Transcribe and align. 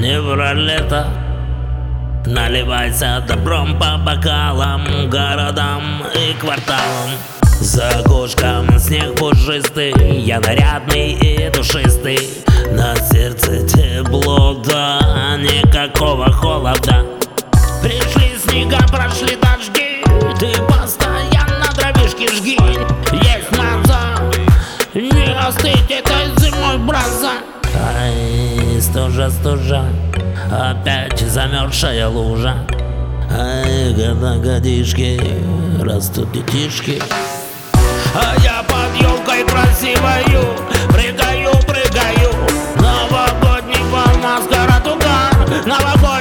не 0.00 0.20
про 0.20 0.54
лето 0.54 1.06
Наливайся 2.26 3.24
добром 3.28 3.78
по 3.78 3.96
бокалам, 3.98 5.08
городам 5.08 6.02
и 6.12 6.32
кварталам. 6.34 7.10
За 7.60 7.88
окошком 8.00 8.78
снег 8.80 9.14
пушистый, 9.14 9.94
я 10.24 10.40
нарядный 10.40 11.12
и 11.12 11.48
душистый. 11.50 12.18
На 12.72 12.96
сердце 12.96 13.64
тепло, 13.68 14.54
да 14.64 15.36
никакого 15.38 16.32
холода. 16.32 17.06
Пришли 17.80 18.36
снега, 18.36 18.84
прошли 18.88 19.36
дожди, 19.36 20.02
ты 20.40 20.60
постоянно 20.62 21.66
дровишки 21.76 22.28
жги. 22.34 22.58
Есть 23.12 23.52
надо, 23.52 24.32
не 24.94 25.32
остыть 25.32 25.90
этой 25.92 26.26
зимой, 26.40 26.78
браза 26.78 27.45
Ай, 28.06 28.80
стужа, 28.80 29.30
стужа 29.30 29.84
Опять 30.52 31.18
замерзшая 31.20 32.08
лужа. 32.08 32.54
Ай, 33.30 33.92
года 33.94 34.36
годишки 34.36 35.20
Растут 35.80 36.30
детишки. 36.30 37.02
А 38.14 38.34
я 38.42 38.62
под 38.62 39.02
елкой 39.02 39.44
красивою 39.44 40.54
Прыгаю, 40.88 41.50
прыгаю. 41.66 42.30
Новогодний 42.76 43.82
бал, 43.90 44.16
маскарад, 44.22 44.86
угар 44.86 45.66
Новогодний 45.66 46.15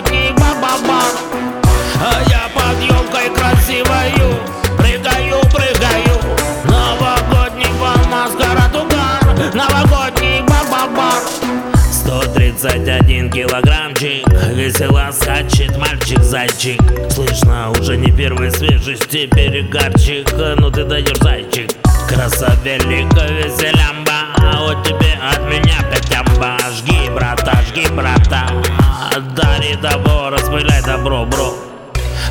131 12.66 13.30
килограммчик. 13.30 14.28
Весело 14.50 15.12
скачет 15.12 15.78
мальчик-зайчик 15.78 16.82
Слышно 17.12 17.70
уже 17.70 17.96
не 17.96 18.12
первой 18.12 18.50
свежести 18.50 19.28
перегарчик 19.28 20.28
Ну 20.58 20.72
ты 20.72 20.84
даешь 20.84 21.20
зайчик. 21.20 21.70
Красавелика 22.08 23.28
веселямба. 23.28 24.34
А 24.38 24.62
вот 24.62 24.84
тебе 24.84 25.14
от 25.22 25.42
меня 25.42 25.78
пятямба. 25.92 26.58
Жги, 26.76 27.08
брата, 27.14 27.56
жги, 27.68 27.88
брата. 27.94 28.50
Дари 29.36 29.76
добро, 29.76 30.32
распыляй 30.32 30.82
добро, 30.82 31.26
бро. 31.26 31.54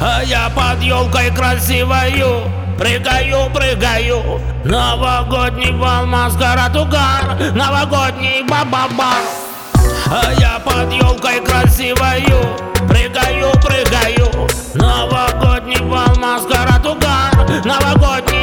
А 0.01 0.21
я 0.25 0.51
под 0.51 0.83
елкой 0.83 1.31
красивою. 1.31 2.43
Прыгаю, 2.77 3.51
прыгаю. 3.55 4.41
Новогодний 4.65 5.71
бал, 5.71 6.07
маскарад, 6.07 6.75
угар. 6.75 7.53
Новогодний 7.55 8.43
бабабар 8.43 9.23
а 10.11 10.33
я 10.39 10.59
под 10.59 10.93
елкой 10.93 11.41
красивою 11.41 12.57
Прыгаю, 12.89 13.51
прыгаю. 13.63 14.49
Новогодний 14.75 15.81
бал, 15.81 16.15
маскарад, 16.17 16.85
угар 16.87 17.33
Новогодний 17.65 18.34